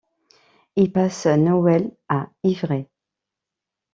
Il 0.77 0.91
passe 0.91 1.27
Noël 1.27 1.91
à 2.09 2.29
Ivrée. 2.43 2.89